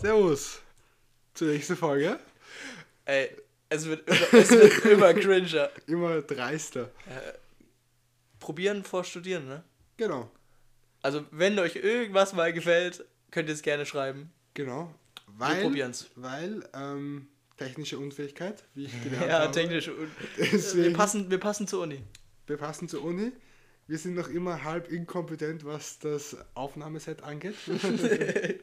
[0.00, 0.60] Servus
[1.34, 2.18] zur nächsten Folge.
[3.04, 3.30] Ey,
[3.68, 5.70] es wird immer, es wird immer cringer.
[5.86, 6.90] Immer dreister.
[8.40, 9.64] Probieren vor Studieren, ne?
[9.96, 10.30] Genau,
[11.02, 14.30] Also, wenn euch irgendwas mal gefällt, könnt ihr es gerne schreiben.
[14.54, 14.92] genau.
[15.28, 16.06] Wir Weil, probieren's.
[16.14, 17.26] weil ähm,
[17.56, 19.52] technische Unfähigkeit, wie ich gelernt Ja, habe.
[19.52, 19.88] technisch.
[19.88, 20.08] und-
[20.38, 22.00] Deswegen- Wir passen, wir passen zur Uni.
[22.46, 23.32] Wir passen zur Uni.
[23.88, 27.54] Wir sind noch immer halb inkompetent, was das Aufnahmeset angeht.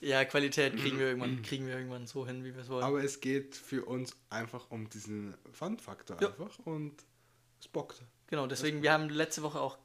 [0.00, 2.84] Ja, Qualität kriegen wir irgendwann, kriegen wir irgendwann so hin, wie wir es wollen.
[2.84, 6.28] Aber es geht für uns einfach um diesen Fun-Faktor Ja.
[6.28, 6.94] einfach und
[7.60, 8.02] es bockt.
[8.28, 9.78] Genau, deswegen, wir haben letzte Woche auch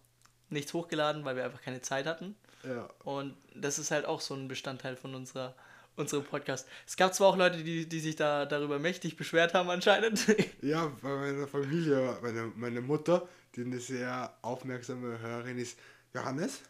[0.49, 2.35] nichts hochgeladen, weil wir einfach keine Zeit hatten.
[2.63, 2.89] Ja.
[3.03, 5.55] Und das ist halt auch so ein Bestandteil von unserer,
[5.95, 6.67] unserem Podcast.
[6.85, 10.25] Es gab zwar auch Leute, die, die sich da darüber mächtig beschwert haben anscheinend.
[10.61, 15.77] Ja, bei meiner Familie, meine, meine Mutter, die eine sehr aufmerksame Hörerin ist,
[16.13, 16.61] Johannes,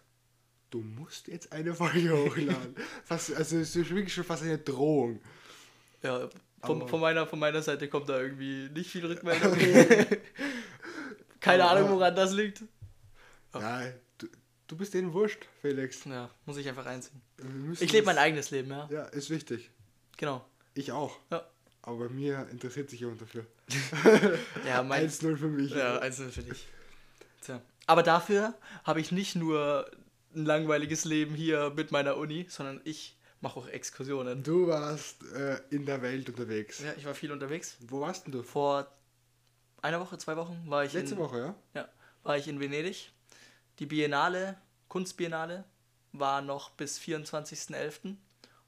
[0.71, 2.75] du musst jetzt eine Folge hochladen.
[3.05, 5.21] fast, also es ist wirklich schon fast eine Drohung.
[6.01, 6.27] ja,
[6.63, 9.55] von, von, meiner, von meiner Seite kommt da irgendwie nicht viel Rückmeldung.
[11.39, 12.63] Keine Aber- Ahnung, woran das liegt.
[13.53, 14.27] Nein, du,
[14.67, 16.05] du bist denen wurscht, Felix.
[16.05, 17.21] Ja, muss ich einfach einziehen.
[17.79, 18.87] Ich lebe mein eigenes Leben, ja.
[18.91, 19.69] Ja, ist wichtig.
[20.17, 20.45] Genau.
[20.73, 21.17] Ich auch.
[21.31, 21.45] Ja,
[21.81, 23.45] Aber mir interessiert sich jemand dafür.
[24.65, 25.71] ja mein, 1-0 für mich.
[25.71, 26.65] Ja, einzeln für dich.
[27.41, 27.61] Tja.
[27.87, 29.89] Aber dafür habe ich nicht nur
[30.35, 34.43] ein langweiliges Leben hier mit meiner Uni, sondern ich mache auch Exkursionen.
[34.43, 36.79] Du warst äh, in der Welt unterwegs.
[36.79, 37.77] Ja, ich war viel unterwegs.
[37.81, 38.43] Wo warst denn du?
[38.43, 38.87] Vor
[39.81, 41.55] einer Woche, zwei Wochen war ich, Letzte in, Woche, ja?
[41.73, 41.89] Ja,
[42.23, 43.11] war ich in Venedig.
[43.79, 45.63] Die Biennale, Kunstbiennale,
[46.13, 48.15] war noch bis 24.11.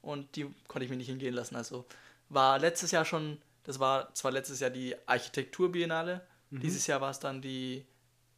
[0.02, 1.56] und die konnte ich mir nicht hingehen lassen.
[1.56, 1.84] Also
[2.28, 7.18] war letztes Jahr schon, das war zwar letztes Jahr die Architekturbiennale, dieses Jahr war es
[7.18, 7.84] dann die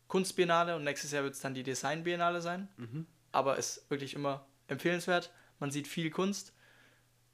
[0.08, 2.68] Kunstbiennale und nächstes Jahr wird es dann die Designbiennale sein.
[3.36, 5.30] Aber ist wirklich immer empfehlenswert.
[5.58, 6.52] Man sieht viel Kunst.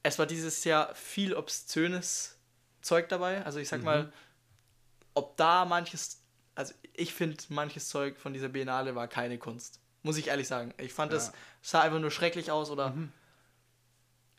[0.02, 2.36] Es war dieses Jahr viel obszönes
[2.80, 3.44] Zeug dabei.
[3.44, 4.12] Also ich sag mal,
[5.14, 6.20] ob da manches,
[6.56, 9.80] also ich finde manches Zeug von dieser Biennale war keine Kunst.
[10.02, 10.74] Muss ich ehrlich sagen.
[10.78, 11.18] Ich fand Ja.
[11.18, 12.92] es sah einfach nur schrecklich aus oder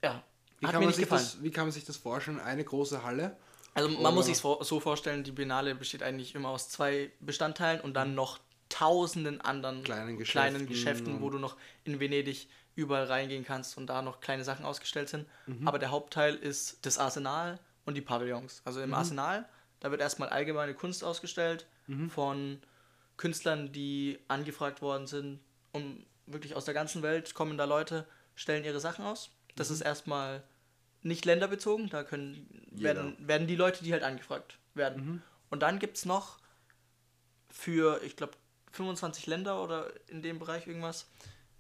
[0.03, 0.21] ja,
[0.59, 1.23] Wie hat kann, mir man nicht sich gefallen.
[1.23, 2.39] das, wie kann man sich das vorstellen?
[2.41, 3.37] Eine große Halle?
[3.73, 7.79] Also man Oder- muss sich so vorstellen, die Biennale besteht eigentlich immer aus zwei Bestandteilen
[7.81, 8.39] und dann noch
[8.73, 13.85] tausenden anderen Kleinen kleinen Geschäften Geschäften, wo du noch in Venedig überall reingehen kannst und
[13.87, 15.27] da noch kleine Sachen ausgestellt sind.
[15.45, 15.67] Mhm.
[15.67, 18.61] Aber der Hauptteil ist das Arsenal und die Pavillons.
[18.65, 18.85] Also Mhm.
[18.85, 19.47] im Arsenal,
[19.79, 22.09] da wird erstmal allgemeine Kunst ausgestellt Mhm.
[22.09, 22.59] von
[23.17, 25.39] Künstlern, die angefragt worden sind.
[25.71, 29.29] Und wirklich aus der ganzen Welt kommen da Leute, stellen ihre Sachen aus.
[29.55, 29.75] Das Mhm.
[29.75, 30.43] ist erstmal
[31.03, 35.05] nicht länderbezogen, da können, werden, werden die Leute, die halt angefragt werden.
[35.05, 35.21] Mhm.
[35.51, 36.39] Und dann gibt es noch
[37.49, 38.33] für, ich glaube,
[38.73, 41.07] 25 Länder oder in dem Bereich irgendwas,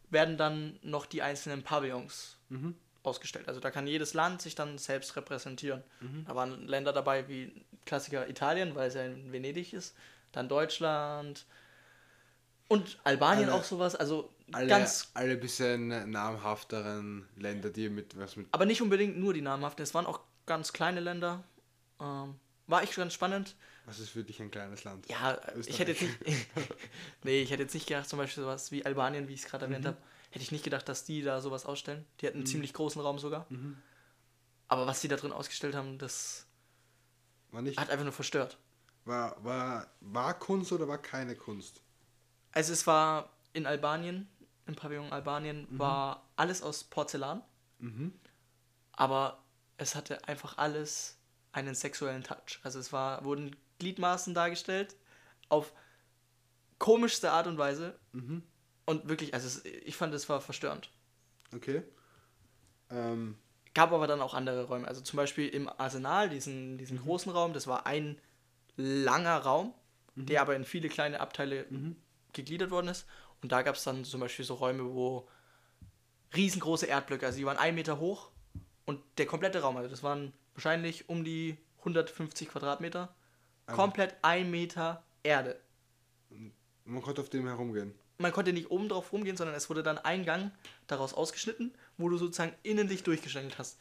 [0.09, 2.75] werden dann noch die einzelnen Pavillons Mhm.
[3.03, 3.47] ausgestellt.
[3.47, 5.83] Also da kann jedes Land sich dann selbst repräsentieren.
[6.01, 6.25] Mhm.
[6.27, 9.95] Da waren Länder dabei wie Klassiker Italien, weil es ja in Venedig ist,
[10.31, 11.45] dann Deutschland
[12.67, 13.95] und Albanien Alle- auch sowas.
[13.95, 18.47] Also Alle, ganz, alle bisschen namhafteren Länder, die mit was mit.
[18.51, 19.83] aber nicht unbedingt nur die namhaften.
[19.83, 21.43] Es waren auch ganz kleine Länder.
[21.99, 22.35] Ähm,
[22.67, 23.55] war echt ganz spannend.
[23.85, 25.09] Was ist für dich ein kleines Land?
[25.09, 26.47] Ja, ich hätte jetzt nicht.
[27.23, 29.65] nee, ich hätte jetzt nicht gedacht, zum Beispiel sowas wie Albanien, wie ich es gerade
[29.65, 29.97] erwähnt habe,
[30.31, 32.05] hätte ich nicht gedacht, dass die da sowas ausstellen.
[32.21, 33.45] Die hatten einen ziemlich großen Raum sogar.
[34.69, 36.45] Aber was die da drin ausgestellt haben, das
[37.51, 38.57] War, nicht, hat einfach nur verstört.
[39.05, 41.81] war, war, war Kunst oder war keine Kunst?
[42.53, 44.29] Also es war in Albanien,
[44.65, 47.41] im Pavillon Albanien, war alles aus Porzellan,
[47.79, 48.13] Mhm.
[48.93, 49.43] aber
[49.77, 51.17] es hatte einfach alles
[51.51, 52.59] einen sexuellen Touch.
[52.63, 54.95] Also es war, wurden Gliedmaßen dargestellt
[55.49, 55.73] auf
[56.79, 57.97] komischste Art und Weise.
[58.11, 58.43] Mhm.
[58.85, 60.89] Und wirklich, also es, ich fand, es war verstörend.
[61.55, 61.83] Okay.
[62.89, 63.37] Ähm,
[63.73, 64.87] Gab aber dann auch andere Räume.
[64.87, 68.19] Also zum Beispiel im Arsenal, diesen, diesen großen Raum, das war ein
[68.75, 69.73] langer Raum,
[70.15, 71.65] der aber in viele kleine Abteile
[72.33, 73.07] gegliedert worden ist.
[73.41, 75.27] Und da gab es dann zum Beispiel so Räume, wo
[76.35, 78.29] riesengroße Erdblöcke, also die waren ein Meter hoch
[78.85, 83.13] und der komplette Raum, also das waren wahrscheinlich um die 150 Quadratmeter,
[83.67, 85.59] komplett ein Meter Erde.
[86.85, 87.93] man konnte auf dem herumgehen.
[88.19, 90.51] Man konnte nicht oben drauf rumgehen, sondern es wurde dann ein Gang
[90.87, 93.79] daraus ausgeschnitten, wo du sozusagen innen dich durchgeschränkelt hast.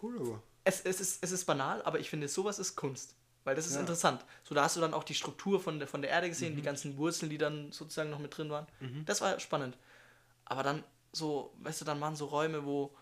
[0.00, 0.42] Cool, aber.
[0.64, 3.14] es, es, ist, es ist banal, aber ich finde, sowas ist Kunst.
[3.44, 3.80] Weil das ist Ja.
[3.80, 4.24] interessant.
[4.42, 6.62] So, da hast du dann auch die Struktur von der, von der Erde gesehen, die
[6.62, 8.66] ganzen Wurzeln, die dann sozusagen noch mit drin waren.
[9.06, 9.76] Das war spannend.
[10.46, 10.82] Aber dann
[11.12, 12.94] so, weißt du, dann waren so Räume, wo.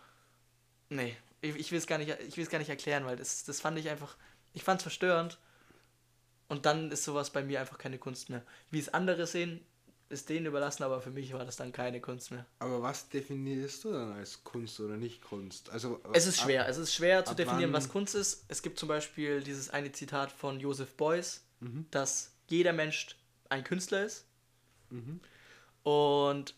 [0.89, 3.43] Nee, ich, ich will es gar nicht, ich will es gar nicht erklären, weil das,
[3.45, 4.17] das fand ich einfach.
[4.53, 5.39] Ich fand es verstörend.
[6.49, 8.43] Und dann ist sowas bei mir einfach keine Kunst mehr.
[8.69, 9.65] Wie es andere sehen,
[10.09, 12.45] ist denen überlassen, aber für mich war das dann keine Kunst mehr.
[12.59, 15.69] Aber was definierst du dann als Kunst oder nicht Kunst?
[15.71, 16.67] Also Es ist ab- schwer.
[16.67, 18.45] Es ist schwer zu definieren, was Kunst ist.
[18.49, 21.87] Es gibt zum Beispiel dieses eine Zitat von Joseph Beuys, Mhm.
[21.89, 23.15] dass jeder Mensch
[23.49, 24.25] ein Künstler ist.
[24.91, 25.19] Mhm.
[25.83, 26.53] Und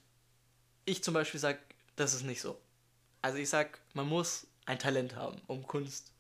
[0.86, 1.60] ich zum Beispiel sage,
[1.96, 2.60] das ist nicht so.
[3.22, 6.12] Also ich sage, man muss ein Talent haben, um Kunst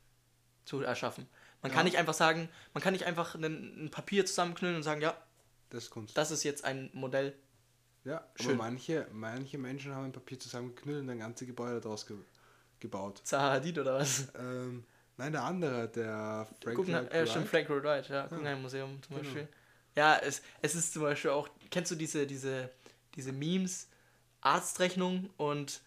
[0.65, 1.27] zu erschaffen.
[1.65, 1.77] Man Ja.
[1.77, 3.43] kann nicht einfach sagen, man kann nicht einfach ein,
[3.85, 5.17] ein Papier zusammenknüllen und sagen, ja,
[5.71, 6.15] Das ist Kunst.
[6.15, 7.33] das ist jetzt ein Modell.
[8.03, 8.57] ja, aber schön.
[8.57, 12.17] manche, manche Menschen haben ein Papier zusammengeknüllt und ein ganzes Gebäude daraus ge
[12.79, 13.21] gebaut.
[13.23, 14.27] Zaha Hadid oder was?
[14.37, 14.83] Ähm,
[15.17, 17.47] nein, der andere, der Frank Lloyd äh, Wright.
[17.47, 19.23] Frank Lloyd Wright, ja, Guggenheim Museum zum Genau.
[19.27, 19.47] Beispiel.
[19.95, 22.69] Ja, es, es ist zum Beispiel auch, kennst du diese, diese,
[23.15, 23.87] diese Memes,
[24.41, 25.81] Arztrechnung und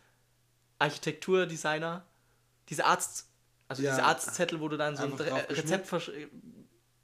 [0.80, 2.04] Architekturdesigner,
[2.68, 3.28] diese Arzt,
[3.68, 3.90] also Ja.
[3.90, 5.64] diese Arztzettel, wo du dann so ein Einfach draufgeschmiert.
[5.64, 6.28] Rezept versch äh,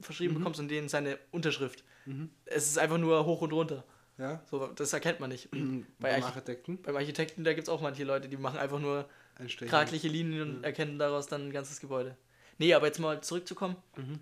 [0.01, 0.39] verschrieben Mhm.
[0.39, 1.85] bekommst und denen seine Unterschrift.
[2.07, 2.31] Mhm.
[2.45, 3.85] Es ist einfach nur hoch und runter.
[4.19, 5.51] Ja, So, das erkennt man nicht.
[5.99, 6.83] Bei beim Archi- Architekten.
[6.83, 10.57] Beim Architekten, da gibt es auch manche Leute, die machen einfach nur Ein krakliche Linien
[10.59, 12.17] und erkennen daraus dann ein ganzes Gebäude.
[12.59, 13.77] Nee, aber jetzt mal zurückzukommen.
[13.97, 14.21] Mhm.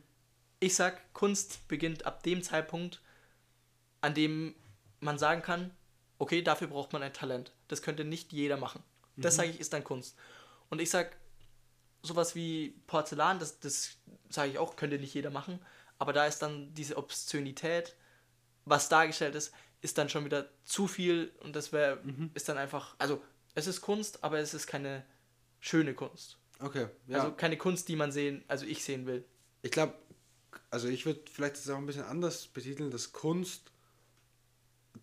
[0.60, 3.02] Ich sag, Kunst beginnt ab dem Zeitpunkt,
[4.00, 4.54] an dem
[5.00, 5.70] man sagen kann,
[6.18, 7.52] okay, dafür braucht man ein Talent.
[7.68, 8.82] Das könnte nicht jeder machen.
[9.16, 10.16] Das sage ich, ist dann Kunst.
[10.70, 11.16] Und ich sag,
[12.02, 13.96] sowas wie Porzellan, das, das
[14.28, 15.58] sage ich auch, könnte nicht jeder machen.
[15.98, 17.94] Aber da ist dann diese Obszönität,
[18.64, 22.00] was dargestellt ist, ist dann schon wieder zu viel und das wäre,
[22.34, 23.22] ist dann einfach, also
[23.54, 25.04] es ist Kunst, aber es ist keine
[25.60, 26.38] schöne Kunst.
[26.60, 27.18] Okay, ja.
[27.18, 29.24] Also keine Kunst, die man sehen, also ich sehen will.
[29.62, 29.94] ich glaube,
[30.70, 33.72] also ich würde vielleicht das auch ein bisschen anders betiteln, dass Kunst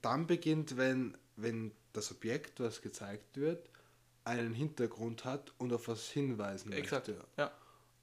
[0.01, 3.69] dann beginnt, wenn, wenn das Objekt, was gezeigt wird,
[4.23, 7.07] einen Hintergrund hat und auf was hinweisen Exakt.
[7.07, 7.23] möchte.
[7.37, 7.51] Ja.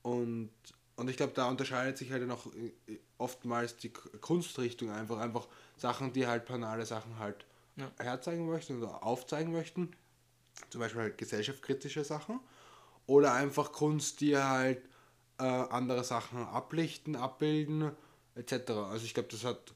[0.02, 0.50] Und,
[0.96, 2.72] und ich glaube, da unterscheidet sich halt noch äh,
[3.18, 5.18] oftmals die Kunstrichtung einfach.
[5.18, 5.46] Einfach
[5.76, 7.44] Sachen, die halt banale Sachen halt
[7.76, 7.90] Ja.
[7.98, 9.90] herzeigen möchten oder aufzeigen möchten.
[10.70, 12.40] Zum Beispiel halt gesellschaftskritische Sachen.
[13.06, 14.82] Oder einfach Kunst, die halt
[15.38, 17.92] äh, andere Sachen ablichten, abbilden,
[18.34, 18.70] etc.
[18.70, 19.74] Also ich glaube, das hat.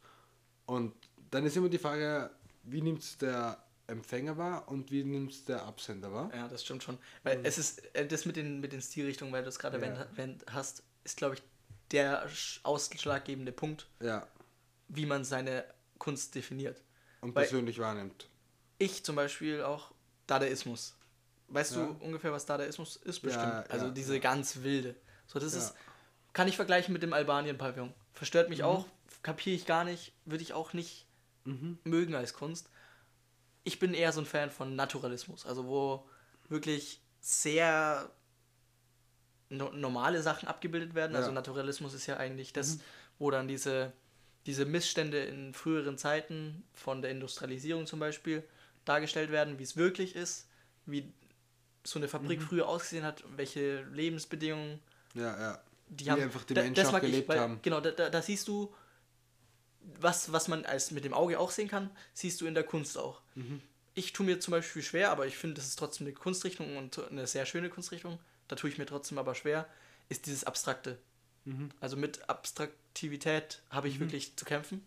[0.67, 0.95] Und
[1.31, 2.31] dann ist immer die Frage,
[2.65, 6.31] wie nimmt es der Empfänger wahr und wie nimmt es der Absender wahr?
[6.35, 6.99] Ja, das stimmt schon.
[7.23, 9.85] Weil es ist, äh, das mit den, mit den Stilrichtungen, weil du es gerade Ja.
[9.87, 11.43] erwähnt, hast, ist, glaube ich,
[11.91, 14.27] der sch- ausschlaggebende Punkt, Ja.
[14.89, 15.65] wie man seine
[15.99, 16.83] Kunst definiert.
[17.21, 18.29] Und Weil- persönlich wahrnimmt.
[18.79, 19.93] Ich zum Beispiel auch
[20.27, 20.97] Dadaismus.
[21.49, 21.85] Weißt Ja.
[21.87, 23.21] du ungefähr, was Dadaismus ist?
[23.21, 23.45] Bestimmt.
[23.45, 24.95] Ja, also diese ganz wilde.
[25.27, 25.75] So, das ist,
[26.33, 27.93] kann ich vergleichen mit dem Albanien-Pavillon.
[28.13, 28.65] Verstört mich Mhm.
[28.67, 28.87] auch,
[29.23, 31.07] kapiere ich gar nicht, würde ich auch nicht
[31.45, 31.79] Mhm.
[31.85, 32.69] mögen als Kunst.
[33.65, 36.09] Ich bin eher so ein Fan von Naturalismus, also wo
[36.49, 38.11] wirklich sehr
[39.51, 41.15] no normale Sachen abgebildet werden.
[41.17, 41.35] Also Ja.
[41.35, 42.79] Naturalismus ist ja eigentlich das,
[43.19, 43.93] wo dann diese,
[44.47, 48.43] diese Missstände in früheren Zeiten von der Industrialisierung zum Beispiel
[48.85, 50.49] dargestellt werden, wie es wirklich ist,
[50.87, 51.13] wie
[51.85, 54.81] so eine Fabrik früher ausgesehen hat, welche Lebensbedingungen
[55.15, 55.61] Ja, ja.
[55.89, 56.23] die haben.
[56.23, 57.59] einfach die da- Menschen das auch mag ich, gelebt weil, haben.
[57.63, 58.73] Genau, da, da, da siehst du,
[60.01, 62.99] was, was man als mit dem Auge auch sehen kann, siehst du in der Kunst
[62.99, 63.21] auch.
[63.35, 63.61] Mhm.
[63.95, 66.99] Ich tue mir zum Beispiel schwer, aber ich finde, das ist trotzdem eine Kunstrichtung und
[67.11, 68.19] eine sehr schöne Kunstrichtung.
[68.49, 69.67] Da tue ich mir trotzdem aber schwer,
[70.09, 70.99] ist dieses Abstrakte.
[71.45, 71.71] Mhm.
[71.81, 74.85] Also mit Abstraktivität habe ich wirklich zu kämpfen.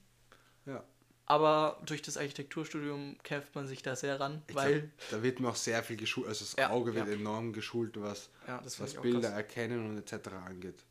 [0.66, 0.84] Ja.
[1.25, 4.80] Aber durch das Architekturstudium kämpft man sich da sehr ran, Ich weil.
[4.81, 7.14] glaub, da wird mir auch sehr viel geschult, also das Ja, Auge wird ja.
[7.14, 10.28] enorm geschult, was, ja, finde was Bilder erkennen und etc.
[10.45, 10.83] angeht.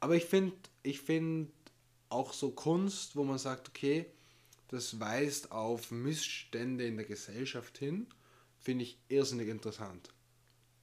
[0.00, 1.50] Aber ich finde ich find
[2.08, 4.06] auch so Kunst, wo man sagt, okay,
[4.68, 8.06] das weist auf Missstände in der Gesellschaft hin,
[8.58, 10.10] finde ich irrsinnig interessant.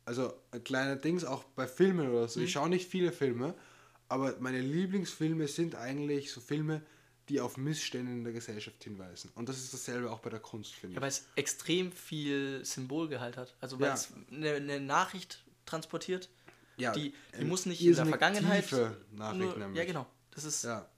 [0.05, 2.39] Also ein kleiner Dings, auch bei Filmen oder so.
[2.39, 2.53] Ich Mhm.
[2.53, 3.55] schaue nicht viele Filme,
[4.09, 6.81] aber meine Lieblingsfilme sind eigentlich so Filme,
[7.29, 9.31] die auf Missstände in der Gesellschaft hinweisen.
[9.35, 11.01] Und das ist dasselbe auch bei der Kunst, finde Ja, ich.
[11.03, 13.55] weil es extrem viel Symbolgehalt hat.
[13.61, 13.93] Also weil Ja.
[13.93, 16.29] es eine, eine Nachricht transportiert,
[16.75, 18.63] Ja, die, die muss nicht in der Vergangenheit.
[18.63, 19.87] tiefe Nachricht Nur, ja, nämlich.
[19.87, 20.05] genau.
[20.31, 20.89] Das ist Ja,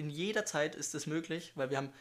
[0.00, 1.92] in jeder Zeit ist das möglich, weil wir haben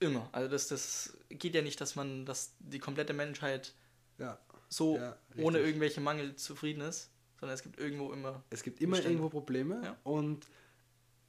[0.00, 0.28] immer.
[0.32, 3.74] Also das, das geht ja nicht, dass man, dass die komplette Menschheit
[4.18, 4.38] ja.
[4.70, 8.42] so Ja, ohne irgendwelche Mangel zufrieden ist, sondern es gibt irgendwo immer.
[8.48, 9.18] Es gibt immer Missstände.
[9.18, 9.96] irgendwo Probleme Ja.
[10.02, 10.46] und,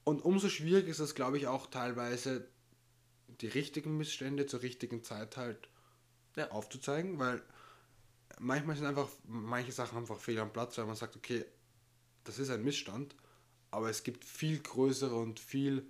[0.05, 2.47] und umso schwieriger ist es, glaube ich, auch teilweise
[3.41, 5.67] die richtigen Missstände zur richtigen Zeit halt
[6.49, 7.41] aufzuzeigen, weil
[8.39, 11.43] manchmal sind einfach manche Sachen einfach fehl am Platz, weil man sagt, okay,
[12.23, 13.15] das ist ein Missstand,
[13.71, 15.85] aber es gibt viel größere und viel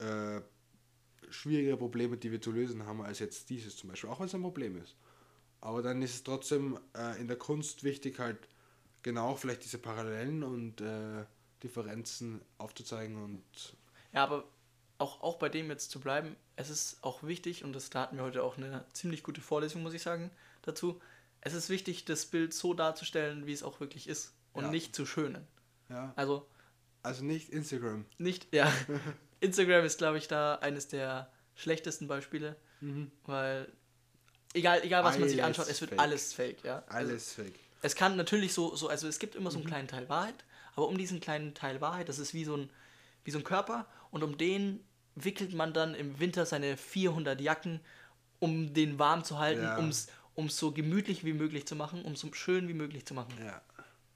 [0.00, 0.40] äh,
[1.30, 4.34] schwierigere Probleme, die wir zu lösen haben, als jetzt dieses zum Beispiel, auch wenn es
[4.34, 4.96] ein Problem ist.
[5.60, 8.48] Aber dann ist es trotzdem äh, in der Kunst wichtig, halt
[9.02, 11.24] genau vielleicht diese Parallelen und äh,
[11.62, 13.42] Differenzen aufzuzeigen und
[14.12, 14.44] Ja, aber
[14.98, 18.16] auch, auch bei dem jetzt zu bleiben, es ist auch wichtig, und das, da hatten
[18.16, 20.30] wir heute auch eine ziemlich gute Vorlesung, muss ich sagen,
[20.62, 21.00] dazu.
[21.42, 24.70] Es ist wichtig, das Bild so darzustellen, wie es auch wirklich ist und Ja.
[24.70, 25.46] nicht zu schönen.
[25.88, 26.12] Ja.
[26.16, 26.46] Also
[27.02, 28.04] Also nicht Instagram.
[28.18, 28.70] nicht, ja.
[29.40, 33.10] Instagram ist, glaube ich, da eines der schlechtesten Beispiele, Mhm.
[33.24, 33.70] weil
[34.54, 36.00] egal, egal was man sich Alles anschaut, es wird fake.
[36.00, 36.78] alles fake, ja.
[36.86, 37.54] Also, Alles fake.
[37.82, 39.62] es kann natürlich so, so, also es gibt immer so Mhm.
[39.64, 40.44] einen kleinen Teil Wahrheit,
[40.76, 42.70] aber um diesen kleinen Teil Wahrheit, das ist wie so ein,
[43.24, 44.80] wie so ein Körper und um den
[45.14, 47.80] wickelt man dann im Winter seine 400 Jacken,
[48.38, 49.76] um den warm zu halten, Ja.
[49.76, 53.04] um's um es so gemütlich wie möglich zu machen, um es so schön wie möglich
[53.04, 53.34] zu machen.
[53.44, 53.60] Ja,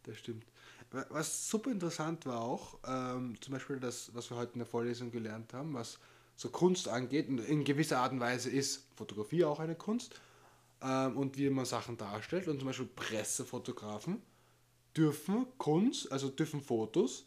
[0.05, 0.45] das stimmt.
[0.95, 4.67] Wa- Was super interessant war auch, ähm, zum Beispiel das, was wir heute in der
[4.67, 5.99] Vorlesung gelernt haben, was
[6.37, 10.21] so Kunst angeht, und in gewisser Art und Weise ist Fotografie auch eine Kunst,
[10.83, 12.49] ähm, und wie man Sachen darstellt.
[12.49, 14.23] Und zum Beispiel Pressefotografen
[14.97, 17.27] dürfen Kunst, also dürfen Fotos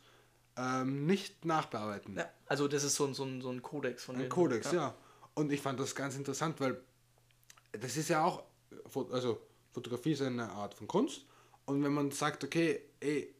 [0.56, 2.16] ähm, nicht nachbearbeiten.
[2.16, 4.30] Ja, also das ist so ein, so ein, so ein Kodex von Ein.
[4.30, 4.96] Kodex, ja.
[5.36, 6.82] Und ich fand das ganz interessant, weil
[7.74, 8.44] das ist ja auch,
[9.12, 9.40] also
[9.72, 11.26] Fotografie ist eine Art von Kunst.
[11.66, 13.36] Und wenn man sagt, okay, ey,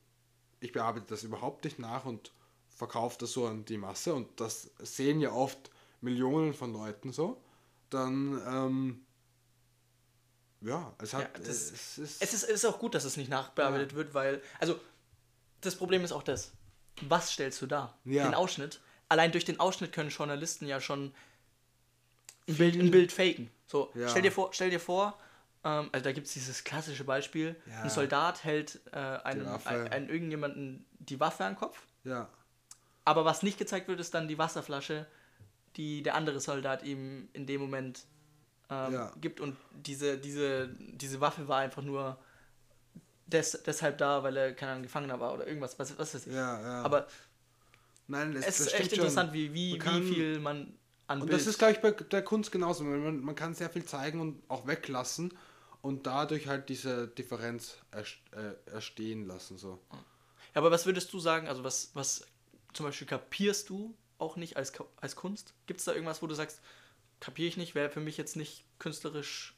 [0.60, 2.32] ich bearbeite das überhaupt nicht nach und
[2.70, 5.70] verkaufe das so an die Masse und das sehen ja oft
[6.02, 7.42] Millionen von Leuten so,
[7.90, 9.06] dann, ähm,
[10.62, 13.18] ja, es hat, Ja, das- es ist, Es ist, es ist auch gut, dass es
[13.18, 14.80] nicht nachbearbeitet wird, weil, also,
[15.62, 16.52] das Problem ist auch das.
[17.02, 17.98] Was stellst du dar?
[18.06, 18.24] Ja.
[18.26, 18.80] Den Ausschnitt.
[19.10, 21.14] Allein durch den Ausschnitt können Journalisten ja schon
[22.48, 23.50] ein Bild, ein Bild faken.
[23.68, 24.08] So, Ja.
[24.10, 25.18] stell dir vor, stell dir vor,
[25.64, 27.84] ähm, also da gibt es dieses klassische Beispiel, Ja.
[27.84, 32.30] ein Soldat hält äh, einen, ein, einen irgendjemanden die Waffe an den Kopf, ja,
[33.06, 35.06] aber was nicht gezeigt wird, ist dann die Wasserflasche,
[35.78, 38.04] die der andere Soldat ihm in dem Moment
[38.70, 39.14] ähm, Ja.
[39.22, 39.40] gibt.
[39.40, 42.18] Und diese, diese, diese Waffe war einfach nur
[43.28, 46.34] des, deshalb da, weil er, keine Ahnung, Gefangener war oder irgendwas, was, was weiß ich.
[46.34, 46.82] ja, ja.
[46.84, 47.08] Aber
[48.08, 49.00] Nein, das, es das ist echt schon.
[49.00, 50.74] interessant, wie, wie, kann- wie viel man
[51.08, 51.40] an Und Bild...
[51.40, 52.84] das ist, glaube ich, bei der Kunst genauso.
[52.84, 55.34] Man, man kann sehr viel zeigen und auch weglassen
[55.88, 58.04] und dadurch halt diese Differenz äh,
[58.70, 59.58] erstehen lassen.
[59.58, 59.80] So.
[59.90, 60.00] Ja,
[60.56, 62.26] aber was würdest du sagen, also was, was
[62.74, 65.54] zum Beispiel kapierst du auch nicht als, als Kunst?
[65.66, 66.60] Gibt es da irgendwas, wo du sagst,
[67.22, 69.56] kapiere ich nicht, wäre für mich jetzt nicht künstlerisch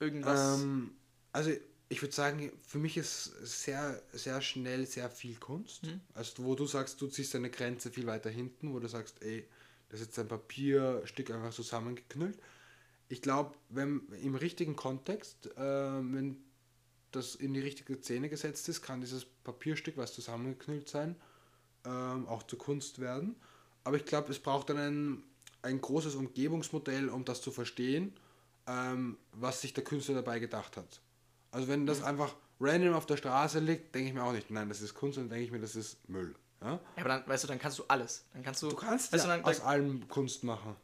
[0.00, 0.62] irgendwas...
[0.62, 0.96] Ähm,
[1.32, 1.50] also
[1.90, 5.82] ich würde sagen, für mich ist sehr, sehr schnell sehr viel Kunst.
[5.82, 6.00] Mhm.
[6.14, 9.46] Also wo du sagst, du ziehst deine Grenze viel weiter hinten, wo du sagst, ey,
[9.90, 12.38] das ist jetzt ein Papierstück einfach zusammengeknüllt.
[13.08, 16.42] Ich glaube, wenn im richtigen Kontext, äh, wenn
[17.12, 21.16] das in die richtige Szene gesetzt ist, kann dieses Papierstück, was zusammengeknüllt sein,
[21.84, 23.36] ähm, auch zur Kunst werden.
[23.84, 25.22] Aber ich glaube, es braucht dann ein,
[25.62, 28.14] ein großes Umgebungsmodell, um das zu verstehen,
[28.66, 31.00] ähm, was sich der Künstler dabei gedacht hat.
[31.50, 34.68] Also wenn das einfach random auf der Straße liegt, denke ich mir auch nicht, nein,
[34.68, 36.34] das ist Kunst, dann denke ich mir, das ist Müll.
[36.60, 36.72] Ja?
[36.72, 38.24] Ja, aber dann, weißt du, dann kannst du alles.
[38.32, 38.70] Dann kannst du.
[38.70, 40.74] Du kannst weißt ja du, dann, aus dann, allem Kunst machen.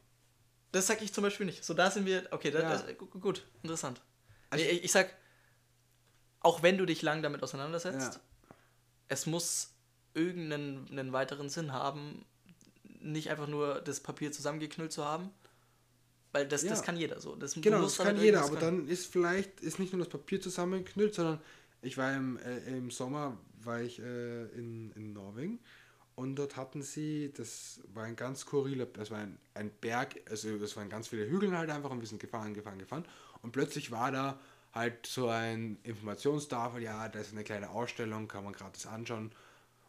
[0.71, 1.63] Das sag ich zum Beispiel nicht.
[1.63, 2.27] So, da sind wir.
[2.31, 2.69] Okay, da, Ja.
[2.69, 4.01] das, gu- gut, interessant.
[4.49, 5.13] Also- ich, ich sag,
[6.39, 8.21] auch wenn du dich lang damit auseinandersetzt, Ja.
[9.07, 9.73] es muss
[10.13, 12.25] irgendeinen einen weiteren Sinn haben,
[12.99, 15.29] nicht einfach nur das Papier zusammengeknüllt zu haben.
[16.33, 16.85] Weil das, das Ja.
[16.85, 17.35] kann jeder so.
[17.35, 18.79] Das, Genau, das kann damit jeder, aber können.
[18.79, 21.41] dann ist vielleicht ist nicht nur das Papier zusammengeknüllt, sondern
[21.81, 25.59] ich war im, äh, im Sommer war ich äh, in, in Norwegen
[26.21, 30.49] und dort hatten sie, das war ein ganz skurriler, das war ein, ein Berg, also
[30.49, 33.05] es waren ganz viele Hügel halt einfach und wir sind gefahren, gefahren, gefahren
[33.41, 34.39] und plötzlich war da
[34.71, 39.31] halt so ein Informationstafel, ja, da ist eine kleine Ausstellung, kann man gratis anschauen.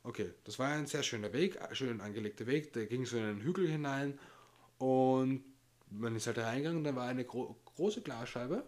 [0.05, 3.41] Okay, das war ein sehr schöner Weg, schön angelegter Weg, der ging so in einen
[3.43, 4.19] Hügel hinein
[4.79, 5.45] und
[5.91, 8.65] man ist halt reingegangen, da war eine gro große Glasscheibe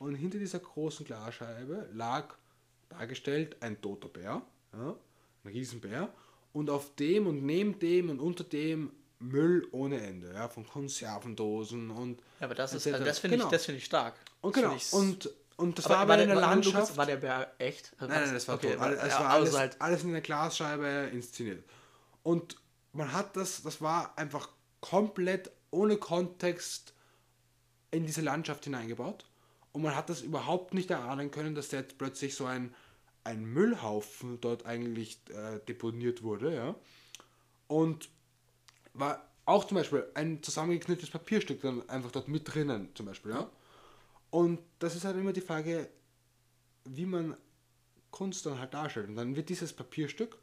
[0.00, 2.34] und hinter dieser großen Glasscheibe lag
[2.88, 4.42] dargestellt ein toter Bär,
[4.72, 4.96] ja,
[5.44, 6.12] ein Riesenbär
[6.54, 11.90] und auf dem und neben dem und unter dem Müll ohne Ende, ja, von Konservendosen
[11.90, 13.48] und Ja, aber das ist, also das finde Genau.
[13.48, 14.14] ich, das finde ich stark.
[14.40, 16.96] und Das genau und und das aber war aber war, in der, Landschaft.
[16.96, 17.92] War der Bär echt?
[18.00, 18.80] Nein, nein, das war okay, tot.
[18.80, 21.64] Alles, es ja, war also alles, halt, alles in der Glasscheibe inszeniert.
[22.24, 22.56] Und
[22.92, 24.48] man hat das, das war einfach
[24.80, 26.92] komplett ohne Kontext
[27.92, 29.26] in diese Landschaft hineingebaut.
[29.72, 32.74] Und man hat das überhaupt nicht erahnen können, dass da jetzt plötzlich so ein,
[33.24, 36.54] ein Müllhaufen dort eigentlich äh, deponiert wurde.
[36.54, 36.74] Ja?
[37.68, 38.08] Und
[38.92, 43.32] war auch zum Beispiel ein zusammengeknüpftes Papierstück dann einfach dort mit drinnen, zum Beispiel.
[43.32, 43.50] Ja?
[44.30, 45.88] Und das ist halt immer die Frage,
[46.84, 47.36] wie man
[48.10, 49.08] Kunst dann halt darstellt.
[49.08, 50.36] Und dann wird dieses Papierstück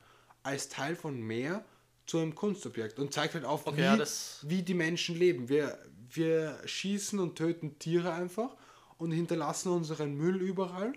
[0.44, 1.64] als Teil von mehr
[2.08, 5.48] zu einem Kunstobjekt und zeigt halt auf, Okay, wie, ja, das- wie die Menschen leben.
[5.50, 5.78] Wir,
[6.10, 8.56] wir schießen und töten Tiere einfach
[8.98, 10.94] und hinterlassen unseren Müll überall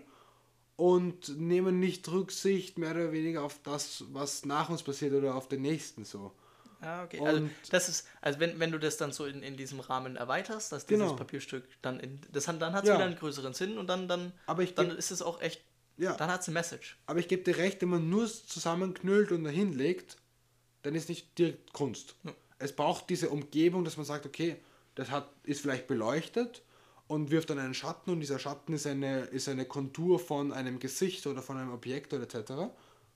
[0.76, 5.48] und nehmen nicht Rücksicht mehr oder weniger auf das, was nach uns passiert oder auf
[5.48, 6.32] den nächsten so.
[6.82, 7.20] Ja, okay.
[7.24, 10.72] Also das ist, also wenn, wenn du das dann so in, in diesem Rahmen erweiterst,
[10.72, 11.16] dass dieses Genau.
[11.16, 12.96] Papierstück dann in das hat, dann hat es Ja.
[12.96, 15.62] wieder einen größeren Sinn und dann, dann, Aber ich dann geb- ist es auch echt,
[15.96, 16.14] Ja.
[16.16, 16.98] dann hat es eine Message.
[17.06, 20.16] Aber ich gebe dir recht, wenn man nur zusammenknüllt und dahin legt,
[20.82, 22.16] dann ist nicht direkt Kunst.
[22.24, 22.32] Ja.
[22.58, 24.56] Es braucht diese Umgebung, dass man sagt, okay,
[24.94, 26.62] das hat, ist vielleicht beleuchtet
[27.14, 30.80] und wirft dann einen Schatten und dieser Schatten ist eine, ist eine Kontur von einem
[30.80, 32.74] Gesicht oder von einem Objekt oder etc.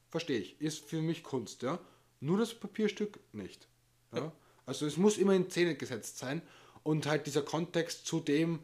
[0.09, 0.61] Verstehe ich.
[0.61, 1.81] Ist für mich Kunst, ja.
[2.21, 3.67] Nur das Papierstück nicht.
[4.13, 4.31] Ja?
[4.67, 6.43] Also es muss immer in Szene gesetzt sein
[6.85, 8.61] und halt dieser Kontext zu dem,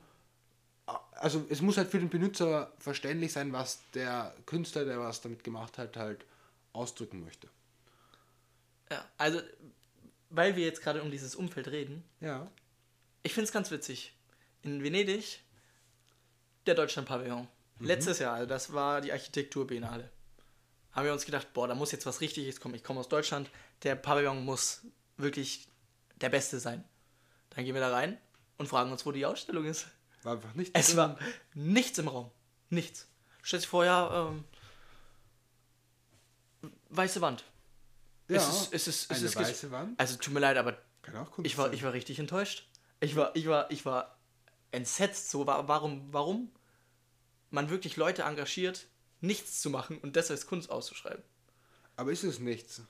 [1.12, 5.42] also es muss halt für den Benutzer verständlich sein, was der Künstler, der was damit
[5.42, 6.24] gemacht hat, halt
[6.72, 7.48] ausdrücken möchte.
[8.90, 9.40] Ja, also
[10.30, 12.48] weil wir jetzt gerade um dieses Umfeld reden, Ja.
[13.24, 14.14] ich finde es ganz witzig.
[14.64, 15.40] In Venedig,
[16.66, 17.46] der Deutschland-Pavillon.
[17.80, 20.10] Letztes Jahr, also das war die Architekturbiennale.
[20.92, 22.74] Haben wir uns gedacht, boah, da muss jetzt was Richtiges kommen.
[22.74, 23.50] Ich komme aus Deutschland,
[23.82, 24.82] der Pavillon muss
[25.16, 25.68] wirklich
[26.20, 26.82] der Beste sein.
[27.50, 28.18] Dann gehen wir da rein
[28.56, 29.86] und fragen uns, wo die Ausstellung ist.
[30.22, 30.70] War einfach nicht.
[30.74, 31.18] Es war
[31.52, 32.30] nichts im Raum.
[32.70, 33.06] Nichts.
[33.42, 34.44] Stellt sich vor, ja, ähm,
[36.88, 37.44] weiße Wand.
[38.28, 40.00] ja, es ist, es ist, es eine ist weiße Wand.
[40.00, 40.78] Also tut mir leid, aber
[41.42, 42.66] ich war, ich war richtig enttäuscht.
[43.00, 44.16] Ich war, ich war, ich war
[44.74, 45.30] entsetzt.
[45.30, 46.50] So, wa- warum, warum
[47.50, 48.86] man wirklich Leute engagiert,
[49.20, 51.22] nichts zu machen und das als Kunst auszuschreiben.
[51.96, 52.82] Aber ist es nichts?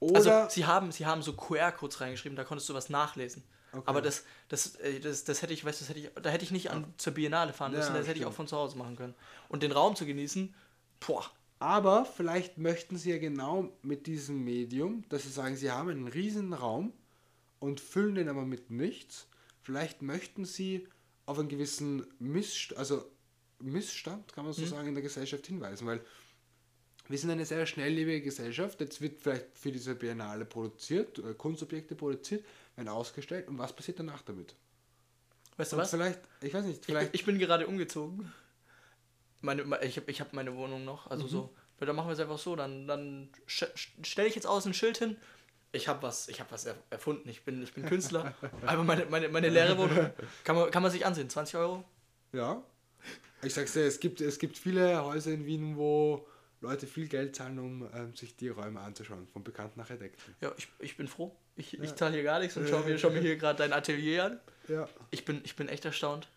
[0.00, 3.44] Oder Also sie haben, sie haben so QR-Codes reingeschrieben, da konntest du was nachlesen.
[3.72, 3.82] Okay.
[3.86, 6.44] Aber das, das, äh, das, das hätte ich, weißt du, das hätte ich, da hätte
[6.44, 8.76] ich nicht an, zur Biennale fahren Ja, müssen, das hätte ich auch von zu Hause
[8.76, 9.14] machen können.
[9.48, 10.54] Und den Raum zu genießen,
[11.00, 11.24] boah,
[11.58, 16.08] Aber vielleicht möchten sie ja genau mit diesem Medium, dass sie sagen, sie haben einen
[16.08, 16.92] riesen Raum
[17.60, 19.28] und füllen den aber mit nichts.
[19.62, 20.88] Vielleicht möchten sie
[21.32, 23.04] auf einen gewissen Missst also
[23.58, 26.00] Missstand, kann man so sagen, in der Gesellschaft hinweisen, weil
[27.08, 28.80] wir sind eine sehr schnelllebige Gesellschaft.
[28.80, 32.44] Jetzt wird vielleicht für diese Biennale produziert, äh, Kunstobjekte produziert,
[32.76, 34.54] werden ausgestellt und was passiert danach damit?
[35.56, 35.90] weißt du Und was?
[35.90, 38.32] vielleicht, ich weiß nicht, Ich, vielleicht ich bin gerade umgezogen.
[39.40, 41.12] Meine, me- ich habe ich hab meine Wohnung noch, Mhm.
[41.12, 41.54] also so.
[41.80, 44.98] Ja, Dann machen wir es einfach so, dann, dann stelle ich jetzt außen ein Schild
[44.98, 45.16] hin.
[45.72, 48.34] Ich habe was, ich hab was er, erfunden, ich bin, ich bin Künstler.
[48.66, 50.10] Aber meine, meine, meine leere Wohnung
[50.44, 51.82] kann man, kann man sich ansehen, 20 Euro.
[52.32, 52.62] Ja.
[53.42, 56.28] Ich sag's dir, es gibt, es gibt viele Häuser in Wien, wo
[56.60, 60.34] Leute viel Geld zahlen, um ähm, sich die Räume anzuschauen, von bekannten Architekten.
[60.40, 61.34] Ja, ich, ich bin froh.
[61.56, 64.24] Ich, ich zahle hier gar nichts und schau mir, schau mir hier gerade dein Atelier
[64.24, 64.40] an.
[64.68, 64.88] Ja.
[65.10, 66.28] Ich bin, ich bin echt erstaunt.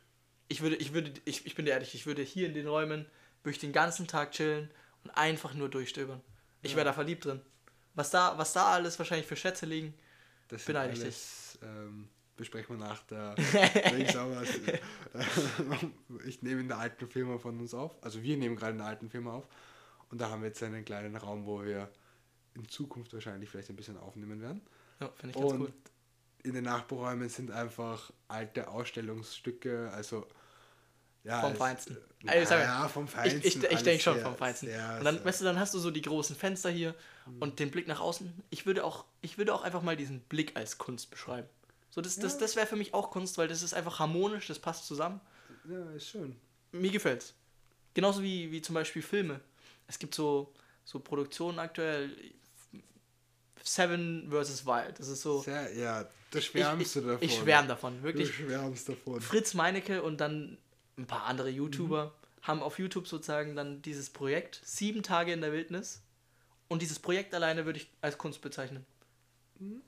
[0.48, 3.06] Ich würde, ich würde, ich, ich bin dir ehrlich, ich würde hier in den Räumen,
[3.43, 4.69] würde ich den ganzen Tag chillen
[5.04, 6.21] und einfach nur durchstöbern.
[6.63, 7.41] Ich wäre da verliebt drin.
[7.95, 9.93] Was da, was da alles wahrscheinlich für Schätze liegen,
[10.49, 14.79] Das Beneide ich alles, ähm, besprechen wir nach der es, äh,
[16.25, 18.88] ich nehme in der alten Firma von uns auf, also wir nehmen gerade in der
[18.88, 19.47] alten Firma auf
[20.10, 21.89] und da haben wir jetzt einen kleinen Raum, wo wir
[22.55, 24.62] in Zukunft wahrscheinlich vielleicht ein bisschen aufnehmen werden.
[24.99, 25.73] ja, finde ich ganz Und cool.
[26.43, 30.27] in den Nachbarräumen sind einfach alte Ausstellungsstücke, also
[31.25, 31.97] ja, Vom Feinsten.
[32.23, 33.39] Ja, Also, mal, ja, vom Ich, Feinsten.
[33.43, 34.67] ich, ich alles denke schon vom Feinsten.
[34.69, 36.95] und dann, weißt du, dann hast du so die großen Fenster hier
[37.39, 38.31] und den Blick nach außen.
[38.49, 41.47] Ich würde auch, ich würde auch einfach mal diesen Blick als Kunst beschreiben.
[41.89, 44.59] So, das, das, das wäre für mich auch Kunst, weil das ist einfach harmonisch, das
[44.59, 45.19] passt zusammen.
[45.69, 46.35] ja, ist schön.
[46.71, 47.33] Mir gefällt's.
[47.93, 49.39] Genauso wie, wie zum Beispiel Filme.
[49.88, 52.11] Es gibt so, so Produktionen aktuell.
[53.63, 54.65] Seven vs.
[54.65, 54.99] Wild.
[54.99, 55.41] Das ist so.
[55.41, 57.23] Sehr, ja, Ich, schwärmst ich, du davon.
[57.27, 58.33] ich schwärme davon, Du wirklich.
[58.33, 59.21] schwärmst davon.
[59.21, 60.57] Fritz Meinecke und dann
[60.97, 62.47] ein paar andere YouTuber Mhm.
[62.47, 66.01] haben auf YouTube sozusagen dann dieses Projekt, sieben Tage in der Wildnis.
[66.67, 68.86] Und dieses Projekt alleine würde ich als Kunst bezeichnen.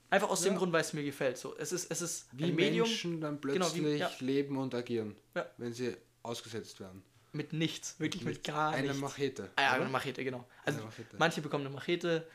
[0.09, 0.53] Einfach aus dem Mhm.
[0.55, 0.59] Ja.
[0.59, 1.37] Grund, weil es mir gefällt.
[1.37, 4.11] So, es ist, es ist Wie ein Medium Menschen dann Genau, wie- plötzlich ja.
[4.19, 5.45] leben und agieren, Ja.
[5.57, 7.03] wenn sie ausgesetzt werden.
[7.33, 8.99] mit nichts, wirklich mit, gar einer nichts.
[8.99, 9.51] Machete.
[9.57, 9.81] Ah ja, oder?
[9.81, 10.47] eine Machete, genau.
[10.65, 11.17] Also Machete.
[11.19, 12.25] manche bekommen eine Machete,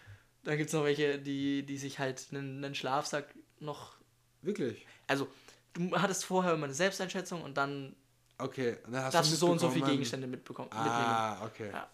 [0.45, 3.97] dann gibt es noch welche, die, die sich halt einen, einen Schlafsack noch.
[4.43, 4.87] Wirklich?
[5.09, 5.27] Also,
[5.73, 7.97] du hattest vorher immer eine Selbsteinschätzung und dann
[8.43, 10.69] Okay, dann hast darfst du so und so viele Gegenstände mitbekommen.
[10.69, 10.89] mitnehmen.
[10.91, 11.71] Ah, okay.
[11.73, 11.89] Ja.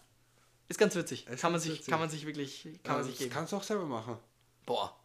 [0.67, 1.25] Ist ganz witzig.
[1.27, 1.87] Ist kann man, sich, witzig.
[1.87, 3.31] kann man sich wirklich kann man Ja, sich das geben.
[3.33, 4.17] kannst du auch selber machen.
[4.65, 4.95] Boah.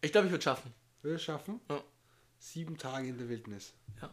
[0.00, 0.72] Ich glaube, ich würde schaffen.
[1.02, 1.60] Will es schaffen?
[1.70, 1.80] Ja.
[2.38, 3.72] Sieben Tage in der Wildnis.
[4.00, 4.12] Ja.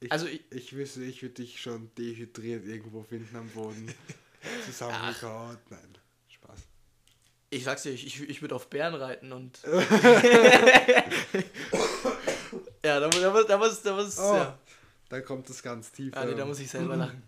[0.00, 3.92] Ich, Also ich- ich wüsste, ich würde dich schon dehydriert irgendwo finden am Boden.
[4.66, 5.58] Zusammengekaut.
[5.70, 6.58] Nein, Spaß.
[7.50, 9.58] Ich sag's dir, ich, ich, ich würde auf Bären reiten und.
[12.84, 13.82] ja, da, muss- da, muss- da muss.
[13.82, 14.58] Da muss Oh, ja.
[15.08, 16.12] Da kommt es ganz tief.
[16.16, 17.22] Ah, nee, da ähm, muss ich selber lachen.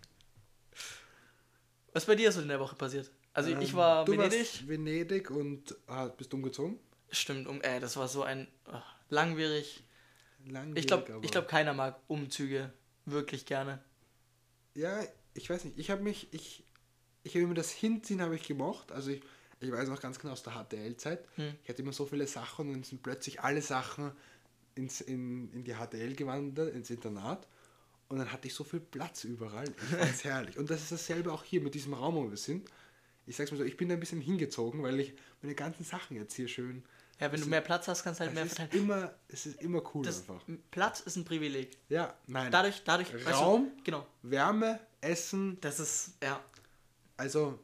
[1.92, 3.10] Was bei dir so in der Woche passiert?
[3.32, 4.38] Also ich ähm, war du Venedig.
[4.38, 6.78] Warst Venedig und ah, bist umgezogen?
[7.10, 9.84] Stimmt, um, äh, das war so ein oh, langwierig.
[10.46, 12.72] Langwierig, Ich glaube, ich glaub, keiner mag Umzüge
[13.06, 13.80] wirklich gerne.
[14.74, 15.00] Ja,
[15.34, 15.78] ich weiß nicht.
[15.78, 16.64] Ich habe mich, ich,
[17.22, 18.92] ich habe mir das Hinziehen habe ich gemocht.
[18.92, 19.22] Also ich,
[19.60, 21.24] Ich weiß noch ganz genau aus der HTL-Zeit.
[21.36, 21.54] Hm.
[21.62, 24.12] Ich hatte immer so viele Sachen und dann sind plötzlich alle Sachen
[24.74, 27.46] ins, in, in die HTL gewandert, ins Internat.
[28.08, 29.66] Und dann hatte ich so viel Platz überall.
[29.68, 30.58] Ich fand's herrlich.
[30.58, 32.68] Und das ist dasselbe auch hier mit diesem Raum, wo wir sind.
[33.26, 36.16] Ich sag's mal so, ich bin da ein bisschen hingezogen, weil ich meine ganzen Sachen
[36.16, 36.82] jetzt hier schön.
[37.20, 38.84] Ja, wenn du mehr Platz hast, kannst du halt mehr ist verteilen.
[38.84, 40.40] immer, es ist immer cool Das, einfach.
[40.70, 41.76] Platz ist ein Privileg.
[41.88, 42.50] Ja, nein.
[42.50, 43.72] Dadurch, dadurch, weißt Raum?
[43.76, 44.06] du, genau.
[44.22, 46.42] Wärme, Essen, Das ist, ja.
[47.16, 47.58] also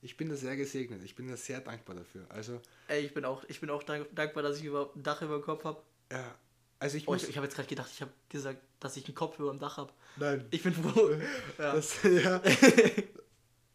[0.00, 1.02] ich bin da sehr gesegnet.
[1.04, 2.24] Ich bin da sehr dankbar dafür.
[2.30, 5.20] Also, Ey, ich bin auch, ich bin auch dank- dankbar, dass ich überhaupt ein Dach
[5.20, 5.82] über dem Kopf habe.
[6.10, 6.34] ja.
[6.80, 9.14] Also ich Oh, ich, ich habe jetzt gerade gedacht, ich habe gesagt, dass ich einen
[9.14, 9.92] Kopf über dem Dach habe.
[10.16, 10.44] nein.
[10.50, 11.10] Ich bin froh.
[11.58, 11.74] ja.
[11.74, 12.42] Das, ja.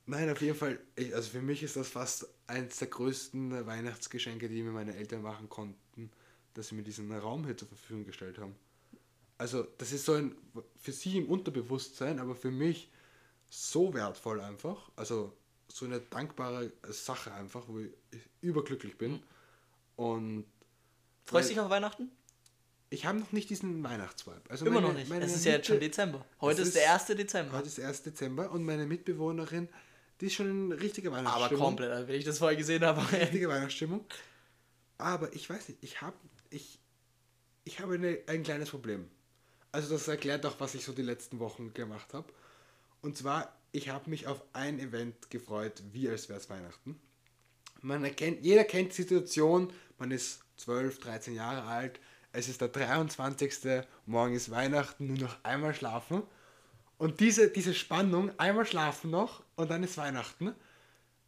[0.08, 0.80] Nein, auf jeden Fall.
[1.14, 5.50] Also für mich ist das fast eines der größten Weihnachtsgeschenke, die mir meine Eltern machen
[5.50, 6.12] konnten,
[6.54, 8.56] dass sie mir diesen Raum hier zur Verfügung gestellt haben.
[9.38, 10.36] Also das ist so ein
[10.78, 12.92] für sie im Unterbewusstsein, aber für mich
[13.50, 14.90] so wertvoll einfach.
[14.96, 15.34] Also
[15.68, 17.92] so eine dankbare Sache einfach, wo ich
[18.42, 19.24] überglücklich bin.
[19.96, 20.46] Und
[21.26, 22.12] Freust du dich auf Weihnachten?
[22.90, 24.42] Ich habe noch nicht diesen Weihnachtsvibe.
[24.50, 25.12] Also Immer meine- noch nicht.
[25.12, 26.26] Es ist ja jetzt schon Mitte- Dezember.
[26.40, 27.16] Heute Es ist der ist- 1.
[27.16, 27.58] Dezember.
[27.58, 28.04] Heute ist 1.
[28.04, 29.68] Dezember und meine Mitbewohnerin,
[30.22, 31.64] die ist schon in richtiger Aber Weihnachtsstimmung.
[31.66, 33.02] komplett, also wenn ich das vorher gesehen habe.
[33.12, 34.06] Richtige Weihnachtsstimmung.
[34.98, 36.16] Aber ich weiß nicht, ich habe
[36.50, 36.80] ich,
[37.66, 39.10] ich eine, ein kleines Problem.
[39.72, 42.32] Also das erklärt auch, was ich so die letzten Wochen gemacht habe.
[43.02, 46.98] Und zwar, ich habe mich auf ein Event gefreut, wie als wäre es Weihnachten.
[47.82, 52.00] Man erkennt, jeder kennt die Situation, man ist 12, 13 Jahre alt,
[52.36, 53.84] es ist der 23.
[54.06, 56.24] Morgen ist Weihnachten, nur noch einmal schlafen.
[56.98, 60.54] Und diese, diese Spannung, einmal schlafen noch und dann ist Weihnachten.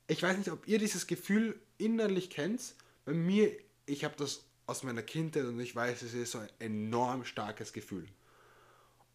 [0.07, 2.75] Ich weiß nicht, ob ihr dieses Gefühl innerlich kennt.
[3.05, 3.51] Bei mir,
[3.85, 7.71] ich habe das aus meiner Kindheit und ich weiß, es ist so ein enorm starkes
[7.71, 8.07] Gefühl.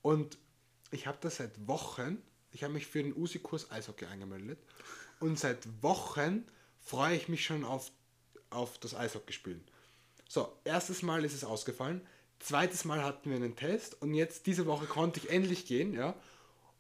[0.00, 0.38] Und
[0.90, 4.58] ich habe das seit Wochen, ich habe mich für den USI-Kurs Eishockey angemeldet
[5.20, 6.44] und seit Wochen
[6.80, 7.90] freue ich mich schon auf,
[8.50, 9.62] auf das Eishockeyspielen.
[10.32, 12.00] So, erstes Mal ist es ausgefallen,
[12.38, 16.14] zweites Mal hatten wir einen Test und jetzt diese Woche konnte ich endlich gehen, ja.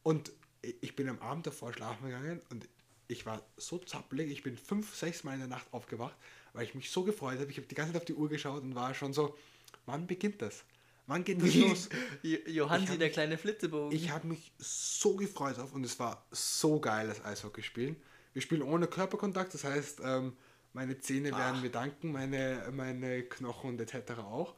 [0.02, 0.32] Und
[0.80, 2.66] ich bin am Abend davor schlafen gegangen und
[3.08, 6.16] ich war so zappelig, ich bin fünf, sechs Mal in der Nacht aufgewacht,
[6.54, 7.50] weil ich mich so gefreut habe.
[7.50, 9.36] Ich habe die ganze Zeit auf die Uhr geschaut und war schon so,
[9.84, 10.64] wann beginnt das?
[11.06, 11.90] Wann geht das los?
[12.22, 13.94] Johansi, der kleine Flitzebogen.
[13.94, 17.96] Ich habe mich so gefreut auf und es war so geil, das Eishockey spielen.
[18.32, 20.38] Wir spielen ohne Körperkontakt, das heißt, ähm,
[20.72, 24.12] meine Zähne werden mir danken, meine, meine Knochen und etc.
[24.20, 24.54] auch.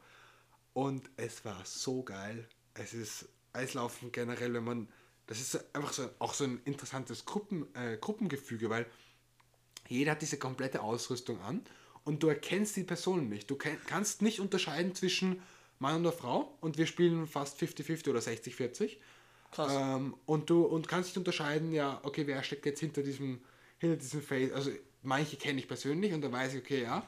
[0.73, 2.47] Und es war so geil.
[2.73, 4.87] Es ist Eislaufen generell, wenn man,
[5.27, 8.85] das ist einfach so, auch so ein interessantes Gruppen, äh, Gruppengefüge, weil
[9.87, 11.61] jeder hat diese komplette Ausrüstung an
[12.03, 13.49] und du erkennst die Personen nicht.
[13.49, 15.41] Du kannst nicht unterscheiden zwischen
[15.79, 18.97] Mann und Frau und wir spielen fast 50-50 oder 60-40.
[19.51, 19.71] Krass.
[19.73, 23.41] Ähm, und du und kannst nicht unterscheiden, ja, okay, wer steckt jetzt hinter diesem,
[23.77, 24.51] hinter diesem Face.
[24.51, 24.71] Also
[25.05, 27.07] manche kenne ich persönlich und da weiß ich, okay, ja.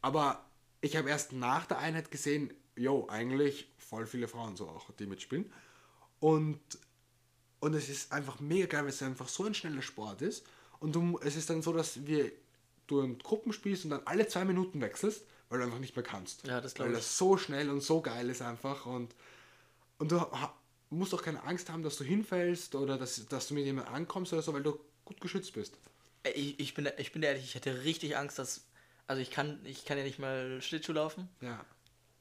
[0.00, 0.44] Aber
[0.80, 5.06] ich habe erst nach der Einheit gesehen, jo, eigentlich voll viele Frauen so auch, die
[5.06, 5.50] mitspielen.
[6.20, 6.60] Und,
[7.60, 10.46] und es ist einfach mega geil, weil es einfach so ein schneller Sport ist.
[10.80, 12.30] Und du, es ist dann so, dass wir,
[12.86, 16.02] du in Gruppen spielst und dann alle zwei Minuten wechselst, weil du einfach nicht mehr
[16.02, 16.46] kannst.
[16.46, 16.98] Ja, das glaub Weil ich.
[16.98, 18.86] das so schnell und so geil ist einfach.
[18.86, 19.14] Und,
[19.98, 20.20] und du
[20.90, 24.32] musst auch keine Angst haben, dass du hinfällst oder dass, dass du mit jemandem ankommst
[24.32, 25.78] oder so, weil du gut geschützt bist.
[26.34, 28.66] Ich, ich, bin, ich bin ehrlich, ich hätte richtig Angst, dass.
[29.06, 31.62] Also ich kann, ich kann ja nicht mal Schlittschuh laufen, Ja.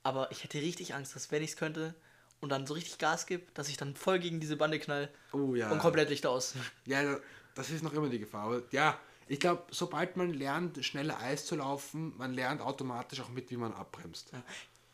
[0.03, 1.95] aber ich hätte richtig Angst, dass wenn ich es könnte
[2.41, 5.55] und dann so richtig Gas gebe, dass ich dann voll gegen diese Bande knall Oh
[5.55, 5.71] ja.
[5.71, 6.55] und komplett Licht aus.
[6.85, 7.17] Ja,
[7.55, 8.47] das ist noch immer die Gefahr.
[8.47, 13.29] Aber ja, ich glaube, sobald man lernt, schneller Eis zu laufen, man lernt automatisch auch
[13.29, 14.31] mit, wie man abbremst.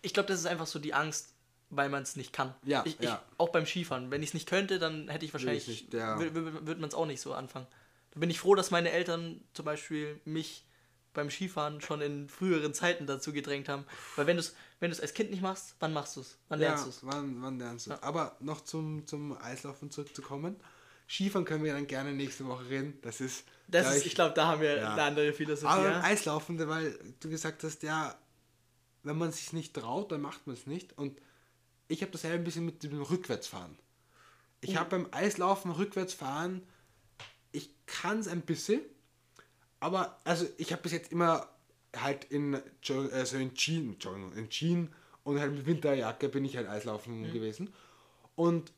[0.03, 1.33] Ich glaube, das ist einfach so die Angst,
[1.71, 2.53] weil man es nicht kann.
[2.63, 3.15] Ja, ich, ja.
[3.15, 4.11] Ich, auch beim Skifahren.
[4.11, 6.19] Wenn ich es nicht könnte, dann hätte ich wahrscheinlich, nicht, ja.
[6.19, 7.65] würde man es auch nicht so anfangen.
[8.11, 10.65] Da bin ich froh, dass meine Eltern zum Beispiel mich
[11.13, 13.85] beim Skifahren schon in früheren Zeiten dazu gedrängt haben.
[14.15, 16.37] Weil wenn du es wenn du's als Kind nicht machst, wann machst du es?
[16.47, 16.99] Wann lernst du ja, es?
[17.03, 20.55] wann, wann lernst du Aber noch zum, zum Eislaufen zurückzukommen.
[21.07, 22.97] Skifahren können wir dann gerne nächste Woche reden.
[23.01, 23.43] Das ist.
[23.67, 24.93] Das ist, ich glaube, da haben wir Ja.
[24.93, 25.67] eine andere Philosophie.
[25.67, 26.01] Aber ja.
[26.01, 28.15] Eislaufen, weil du gesagt hast, ja,
[29.03, 30.97] wenn man sich nicht traut, dann macht man es nicht.
[30.97, 31.19] Und
[31.87, 33.77] ich habe dasselbe ein bisschen mit dem Rückwärtsfahren.
[34.61, 36.61] Ich habe beim Eislaufen Rückwärtsfahren,
[37.51, 38.81] ich kann es ein bisschen,
[39.79, 41.47] aber also ich habe bis jetzt immer
[41.95, 44.89] halt in, also in Entschuldigung, in Jeans
[45.23, 47.73] und halt mit Winterjacke bin ich halt Eislaufen gewesen.
[48.35, 48.71] Und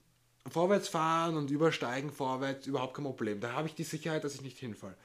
[0.49, 3.39] vorwärts fahren und übersteigen vorwärts, überhaupt kein Problem.
[3.39, 4.95] Da habe ich die Sicherheit, dass ich nicht hinfalle.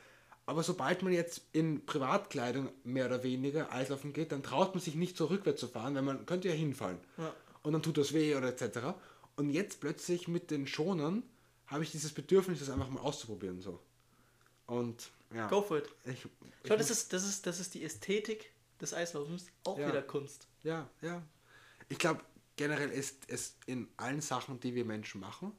[0.47, 4.95] Aber sobald man jetzt in Privatkleidung mehr oder weniger Eislaufen geht, dann traut man sich
[4.95, 6.99] nicht so rückwärts zu fahren, weil man könnte ja hinfallen.
[7.19, 7.35] Ja.
[7.63, 8.79] Und dann tut das weh oder etc.
[9.35, 11.25] Und jetzt plötzlich mit den Schonern
[11.67, 13.61] habe ich dieses Bedürfnis, das einfach mal auszuprobieren.
[13.61, 13.81] So.
[14.67, 15.49] Und ja.
[15.49, 15.89] Go for it.
[16.05, 19.47] Ich, Ich glaube, das ist, das, ist, das ist die Ästhetik des Eislaufens.
[19.65, 19.89] Auch Ja.
[19.89, 20.47] wieder Kunst.
[20.63, 21.23] Ja, ja.
[21.89, 22.21] Ich glaube,
[22.57, 25.53] generell ist es in allen Sachen, die wir Menschen machen,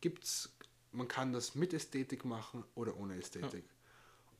[0.00, 0.50] gibt's,
[0.92, 3.64] man kann das mit Ästhetik machen oder ohne Ästhetik.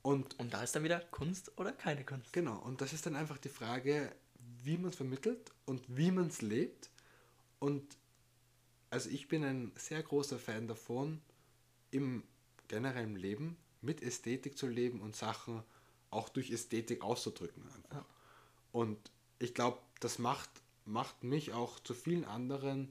[0.03, 2.33] Und Und da ist dann wieder Kunst oder keine Kunst.
[2.33, 4.15] genau, und das ist dann einfach die Frage,
[4.63, 6.89] wie man es vermittelt und wie man es lebt.
[7.59, 7.85] Und
[8.91, 11.21] also ich bin ein sehr großer Fan davon,
[11.91, 12.23] im
[12.69, 15.63] generellen Leben mit Ästhetik zu leben und Sachen
[16.11, 17.63] auch durch Ästhetik auszudrücken.
[17.75, 18.05] Einfach.
[18.73, 18.99] Und
[19.39, 20.51] ich glaube, das macht,
[20.85, 22.91] macht mich auch zu vielen anderen,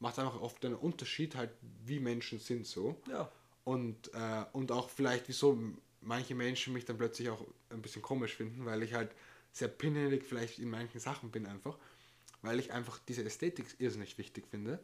[0.00, 1.50] macht einfach oft einen Unterschied, halt
[1.84, 3.00] wie Menschen sind so.
[3.10, 3.30] Ja.
[3.64, 5.58] Und, äh, und auch vielleicht, wieso
[6.00, 9.10] manche Menschen mich dann plötzlich auch ein bisschen komisch finden, weil ich halt
[9.52, 11.76] sehr pinnig vielleicht in manchen Sachen bin einfach,
[12.42, 14.78] weil ich einfach diese Ästhetik irrsinnig wichtig finde,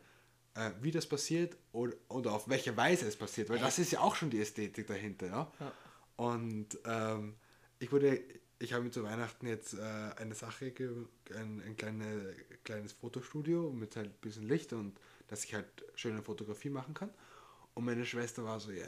[0.54, 4.00] äh, wie das passiert oder, oder auf welche Weise es passiert, weil das ist ja
[4.00, 5.52] auch schon die Ästhetik dahinter, ja.
[5.60, 5.72] Ja.
[6.16, 7.34] Und ähm,
[7.80, 8.20] ich wurde,
[8.60, 9.80] ich habe mir zu Weihnachten jetzt äh,
[10.16, 14.96] eine Sache, ge- ein, ein kleine, kleines Fotostudio mit halt ein bisschen Licht und
[15.28, 17.10] dass ich halt schöne Fotografie machen kann.
[17.74, 18.86] Und meine Schwester war so, ja,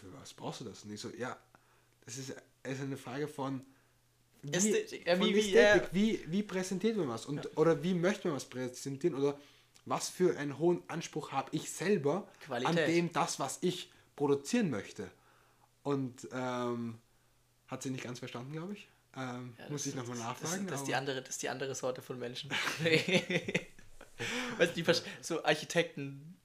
[0.00, 0.84] für was brauchst du das?
[0.84, 1.36] Und ich so, ja,
[2.06, 3.60] das ist, ist eine Frage von,
[4.42, 5.88] wie, Ästhetik, ja, von wie- wie, Ästhetik, ja.
[5.92, 7.26] wie, wie präsentiert man was?
[7.26, 9.16] Und, Oder wie möchte man was präsentieren?
[9.16, 9.38] Oder
[9.86, 12.68] was für einen hohen Anspruch habe ich selber Qualität.
[12.68, 15.10] an dem, das, was ich produzieren möchte?
[15.82, 16.98] Und ähm,
[17.68, 18.88] hat sie nicht ganz verstanden, glaube ich.
[19.16, 20.66] Ähm, Ja, muss ich nochmal nachfragen.
[20.66, 22.50] Das, das, ist die andere, das ist die andere Sorte von Menschen.
[24.58, 26.36] weißt du, so Architekten,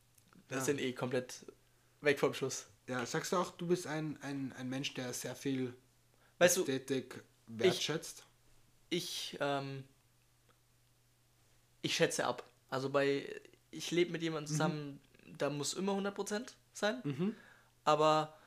[0.49, 0.65] das Ja.
[0.65, 1.45] sind eh komplett
[2.02, 2.67] weg vom Schuss.
[2.88, 5.73] ja, sagst du auch, du bist ein, ein, ein Mensch, der sehr viel
[6.39, 8.25] Weißt du, Ästhetik wertschätzt?
[8.89, 9.84] ich, ähm,
[11.82, 12.43] ich schätze ab.
[12.69, 13.27] Also bei,
[13.71, 14.99] ich lebe mit jemandem zusammen,
[15.38, 17.01] da muss immer 100% sein.
[17.03, 17.36] Mhm.
[17.84, 18.38] Aber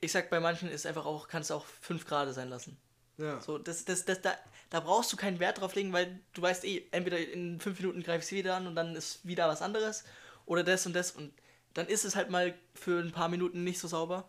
[0.00, 2.76] ich sag, bei manchen ist einfach auch, kannst du auch 5 Grad sein lassen.
[3.18, 3.40] Ja.
[3.40, 4.36] So, das, das, das, da,
[4.70, 8.02] da brauchst du keinen Wert drauf legen, weil du weißt eh, entweder in fünf Minuten
[8.02, 10.04] greifst du wieder an und dann ist wieder was anderes
[10.44, 11.32] oder das und das und
[11.72, 14.28] dann ist es halt mal für ein paar Minuten nicht so sauber,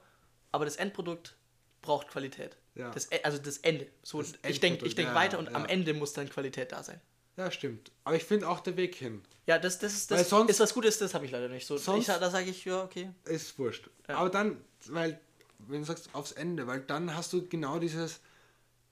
[0.52, 1.36] aber das Endprodukt
[1.82, 2.56] braucht Qualität.
[2.76, 2.92] Ja.
[2.92, 3.88] Das, E- also das Ende.
[4.04, 5.54] So, Das ich denke ich denk ja, weiter und ja.
[5.56, 7.02] am Ende muss dann Qualität da sein.
[7.38, 7.92] Ja, stimmt.
[8.04, 10.98] Aber ich finde auch der Weg hin Ja, das, das, das sonst- ist was Gutes,
[10.98, 11.66] das habe ich leider nicht.
[11.66, 13.12] So, Sonst- ich, da sage ich, ja, okay.
[13.26, 13.90] ist wurscht.
[14.08, 14.18] Ja.
[14.18, 15.20] Aber dann, weil,
[15.60, 18.20] wenn du sagst aufs Ende, weil dann hast du genau dieses,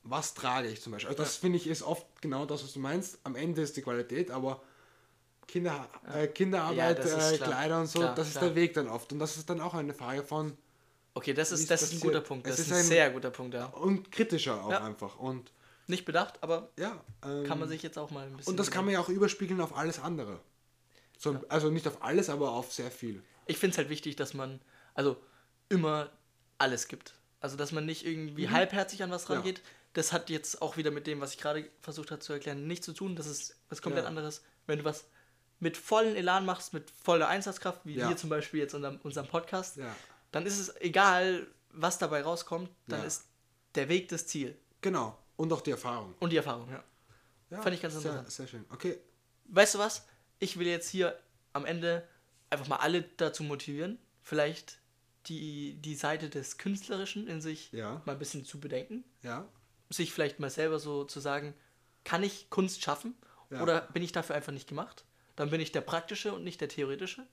[0.03, 1.09] was trage ich zum Beispiel.
[1.09, 3.17] Also das finde ich ist oft genau das, was du meinst.
[3.23, 4.61] Am Ende ist die Qualität, aber
[5.47, 7.43] Kinder, äh, Kinderarbeit, Ja, das ist äh.
[7.43, 8.45] Kleider und so, Klar, das ist klar.
[8.45, 9.11] der Weg dann oft.
[9.13, 10.57] Und das ist dann auch eine Frage von,
[11.17, 12.45] Okay, das ist, das ist ein guter Punkt.
[12.45, 13.67] Das ist ist ein sehr guter Punkt, ja.
[13.67, 14.83] und kritischer auch Ja.
[14.83, 15.17] einfach.
[15.17, 15.49] Und
[15.87, 16.99] Nicht bedacht, aber ja.
[17.23, 18.51] Ähm, kann man sich jetzt auch mal ein bisschen.
[18.51, 20.39] und das kann man ja auch überspiegeln auf alles andere.
[21.17, 23.23] So, Also nicht auf alles, aber auf sehr viel.
[23.45, 24.59] ich finde es halt wichtig, dass man
[24.95, 25.17] also
[25.69, 26.11] immer
[26.57, 27.13] alles gibt.
[27.39, 28.51] Also dass man nicht irgendwie Mhm.
[28.51, 29.61] halbherzig an was rangeht.
[29.93, 32.85] Das hat jetzt auch wieder mit dem, was ich gerade versucht habe zu erklären, nichts
[32.85, 33.15] zu tun.
[33.15, 34.09] Das ist was komplett Ja.
[34.09, 34.43] anderes.
[34.67, 35.05] Wenn du was
[35.59, 38.09] mit vollen Elan machst, mit voller Einsatzkraft, wie Ja.
[38.09, 39.95] wir zum Beispiel jetzt unserem, unserem Podcast, Ja.
[40.31, 43.05] dann ist es egal, was dabei rauskommt, dann Ja.
[43.05, 43.25] ist
[43.75, 44.57] der Weg das Ziel.
[44.81, 45.17] Genau.
[45.37, 46.15] Und auch die Erfahrung.
[46.19, 46.83] Und die Erfahrung, ja.
[47.49, 48.31] Ja, Fand ich ganz sehr, interessant.
[48.31, 48.65] Sehr schön.
[48.69, 48.97] Okay.
[49.45, 50.07] Weißt du was?
[50.39, 51.17] Ich will jetzt hier
[51.53, 52.07] am Ende
[52.49, 54.79] einfach mal alle dazu motivieren, vielleicht
[55.27, 58.01] die, die Seite des Künstlerischen in sich Ja.
[58.05, 59.03] mal ein bisschen zu bedenken.
[59.21, 59.47] Ja.
[59.89, 61.53] Sich vielleicht mal selber so zu sagen,
[62.03, 63.15] kann ich Kunst schaffen
[63.49, 63.61] Ja.
[63.61, 65.05] oder bin ich dafür einfach nicht gemacht?
[65.35, 67.25] Dann bin ich der praktische und nicht der theoretische.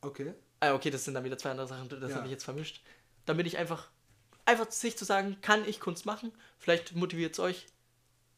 [0.00, 0.34] Okay.
[0.60, 2.82] Ah, okay, das sind dann wieder zwei andere Sachen, das habe ich jetzt vermischt.
[3.26, 3.90] Dann bin ich einfach,
[4.48, 6.32] einfach sich zu sagen, kann ich Kunst machen?
[6.58, 7.66] Vielleicht motiviert es euch,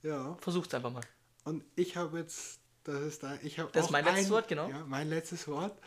[0.03, 0.37] Ja.
[0.41, 1.03] versucht es einfach mal.
[1.45, 4.49] Und ich habe jetzt, das ist da, ich habe Das ist mein letztes ein- Wort,
[4.49, 4.69] genau.
[4.69, 5.79] Ja, mein letztes Wort.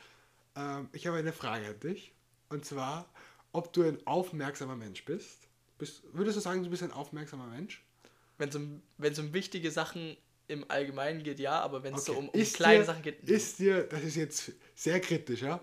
[0.56, 2.14] Ähm, ich habe eine Frage an dich.
[2.50, 3.12] Und zwar,
[3.52, 5.48] ob du ein aufmerksamer Mensch bist.
[5.78, 7.84] bist würdest du sagen, du bist ein aufmerksamer Mensch?
[8.38, 12.12] Wenn es um, wenn's um wichtige Sachen im Allgemeinen geht, ja, aber wenn es so
[12.14, 12.22] Okay.
[12.22, 13.28] um, um Ist kleine dir, Sachen geht.
[13.30, 15.60] Ist dir, das ist jetzt sehr kritisch, ja?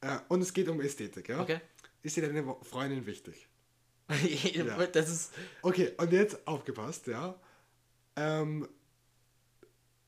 [0.00, 1.40] Äh, und es geht um Ästhetik, ja?
[1.40, 1.60] Okay.
[2.02, 3.48] Ist dir deine Freundin wichtig?
[4.92, 5.32] das ist.
[5.62, 7.34] Okay, und jetzt aufgepasst, ja.
[8.16, 8.68] Ähm,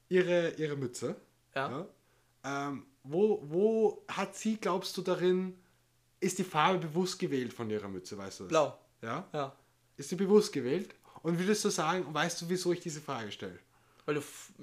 [0.08, 1.16] ihre, ihre Mütze.
[1.54, 1.70] Ja.
[2.44, 2.68] Ja.
[2.68, 5.58] Ähm, wo, wo hat sie, glaubst du, darin,
[6.20, 8.48] ist die Farbe bewusst gewählt von ihrer Mütze, weißt du das?
[8.50, 8.78] Blau.
[9.02, 9.28] Ja?
[9.32, 9.56] Ja.
[9.96, 10.94] Ist sie bewusst gewählt?
[11.22, 13.58] Und würdest du sagen, weißt du, wieso ich diese Frage stelle?
[14.04, 14.22] Weil du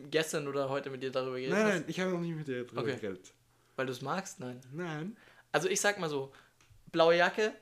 [0.09, 1.73] gestern oder heute mit dir darüber geredet Nein, hast.
[1.73, 2.95] nein, ich habe noch nicht mit dir drüber Okay.
[2.95, 3.33] geredet.
[3.75, 4.39] Weil du es magst?
[4.39, 4.61] Nein.
[4.71, 5.17] Nein.
[5.51, 6.31] Also ich sag mal so,
[6.91, 7.53] blaue Jacke,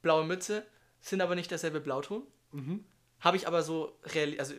[0.00, 0.66] blaue Mütze,
[1.02, 2.22] sind aber nicht derselbe Blauton.
[2.52, 2.84] Mhm.
[3.20, 4.54] Habe ich aber so real, also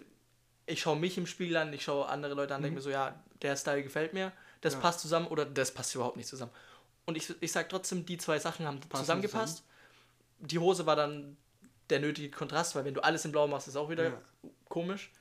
[0.68, 3.22] ich schaue mich im Spiegel an, ich schaue andere Leute an, denke mir so, ja,
[3.42, 4.78] der Style gefällt mir, das Mhm.
[4.80, 4.82] Ja.
[4.84, 6.52] passt zusammen oder das passt überhaupt nicht zusammen.
[7.06, 9.64] Und ich, ich sag trotzdem, die zwei Sachen haben Passen zusammengepasst.
[10.40, 11.36] die Hose war dann
[11.90, 14.22] der nötige Kontrast, weil wenn du alles in Blau machst, ist auch wieder Ja.
[14.70, 15.12] komisch.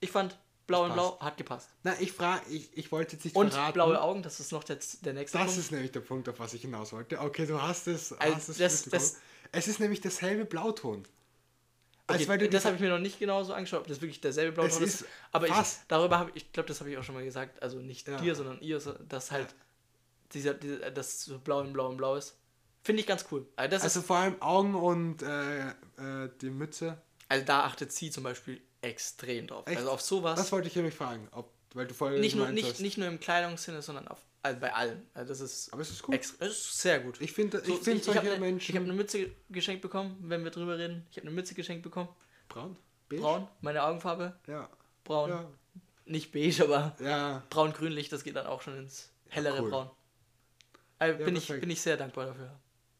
[0.00, 1.68] Ich fand Blau in Das Blau hat gepasst.
[1.82, 3.74] Na, ich frage, ich, ich wollte jetzt nicht Und verraten.
[3.74, 5.60] blaue Augen, das ist noch der, der nächste Das Punkt.
[5.60, 7.18] ist nämlich der Punkt, auf was ich hinaus wollte.
[7.20, 8.12] Okay, du hast es.
[8.12, 9.02] Also hast es, das- mitbekommen.
[9.02, 9.20] das-
[9.52, 11.04] es ist nämlich derselbe Blauton.
[12.06, 14.20] Okay, Als weil du das habe ich mir noch nicht genauso angeschaut, ob das wirklich
[14.20, 15.02] derselbe Blau Es ist.
[15.02, 15.54] ist Aber ich,
[15.88, 17.62] darüber habe ich, glaube, das habe ich auch schon mal gesagt.
[17.62, 18.18] Also nicht Ja.
[18.18, 19.54] dir, sondern ihr, so- dass halt
[20.34, 22.36] dieser, dieser, das so blau in blau in blau ist.
[22.82, 23.46] Finde ich ganz cool.
[23.56, 27.00] Also, Also ist, vor allem Augen und äh, äh, die Mütze.
[27.28, 29.66] also da achtet sie zum Beispiel extrem drauf.
[29.66, 29.78] Echt?
[29.78, 30.38] Also auf sowas.
[30.38, 32.80] Das wollte ich nämlich fragen, ob, weil du vorher nicht, nur, nicht, hast.
[32.80, 35.02] nicht nur im Kleidungssinne, sondern auf, also bei allem.
[35.14, 36.14] Also das ist, Aber es ist gut.
[36.14, 37.20] extra, es ist sehr gut.
[37.20, 39.82] Ich finde, So, ich finde ich habe solche eine, Menschen ich hab eine Mütze geschenkt
[39.82, 41.06] bekommen, wenn wir drüber reden.
[41.10, 42.08] Ich habe eine Mütze geschenkt bekommen.
[42.48, 42.76] braun,
[43.08, 43.22] beige.
[43.22, 44.68] Braun, meine Augenfarbe, Ja.
[45.02, 45.30] braun.
[45.30, 45.50] Ja.
[46.06, 47.42] Nicht beige, aber Ja.
[47.48, 49.70] braun-grünlich, das geht dann auch schon ins hellere cool.
[49.70, 49.90] Braun.
[50.98, 52.54] Also bin, ich, bin ich sehr dankbar dafür.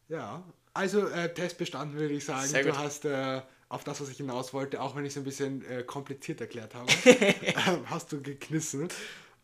[0.09, 0.43] Ja.
[0.73, 2.47] Also äh, Test bestanden würde ich sagen.
[2.47, 2.77] Sehr du gut.
[2.79, 5.83] hast äh, auf das, was ich hinaus wollte, auch wenn ich es ein bisschen äh,
[5.83, 6.91] kompliziert erklärt habe,
[7.89, 8.89] hast du geknissen.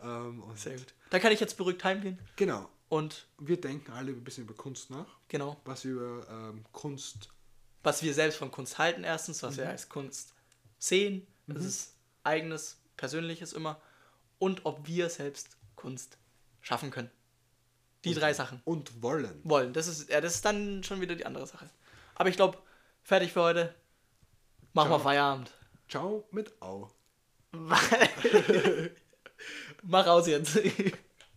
[0.02, 0.94] Ähm, und Sehr gut.
[1.10, 2.20] Da kann ich jetzt beruhigt heimgehen.
[2.36, 2.70] Genau.
[2.90, 7.30] Und Wir denken alle ein bisschen über Kunst nach, genau, was wir über ähm, Kunst
[7.84, 10.34] was wir selbst von Kunst halten, erstens, was wir als Kunst
[10.78, 13.82] sehen, das ist eigenes, persönliches immer.
[14.40, 16.18] Und ob wir selbst Kunst
[16.62, 17.10] schaffen können.
[18.04, 18.62] Die drei Sachen.
[18.66, 19.40] und wollen.
[19.44, 19.74] Wollen.
[19.74, 21.70] Das ist, ja, das ist dann schon wieder die andere Sache.
[22.16, 22.58] Aber ich glaube,
[23.04, 23.76] fertig für heute.
[24.74, 25.00] Machen wir.
[25.00, 25.52] Feierabend.
[25.88, 26.90] Ciao mit Au.
[29.82, 30.60] Mach aus jetzt.